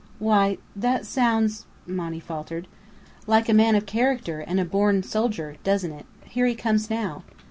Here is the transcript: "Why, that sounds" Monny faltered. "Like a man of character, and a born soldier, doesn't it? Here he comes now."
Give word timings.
"Why, 0.17 0.57
that 0.75 1.05
sounds" 1.05 1.67
Monny 1.85 2.19
faltered. 2.19 2.67
"Like 3.27 3.47
a 3.49 3.53
man 3.53 3.75
of 3.75 3.85
character, 3.85 4.39
and 4.39 4.59
a 4.59 4.65
born 4.65 5.03
soldier, 5.03 5.57
doesn't 5.63 5.91
it? 5.91 6.07
Here 6.25 6.47
he 6.47 6.55
comes 6.55 6.89
now." 6.89 7.21